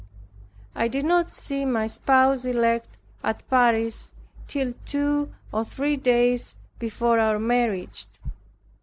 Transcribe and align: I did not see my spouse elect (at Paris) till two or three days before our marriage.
I 0.73 0.87
did 0.87 1.05
not 1.05 1.29
see 1.29 1.63
my 1.63 1.85
spouse 1.85 2.43
elect 2.43 2.97
(at 3.23 3.47
Paris) 3.51 4.09
till 4.47 4.73
two 4.83 5.31
or 5.51 5.63
three 5.63 5.95
days 5.95 6.55
before 6.79 7.19
our 7.19 7.37
marriage. 7.37 8.07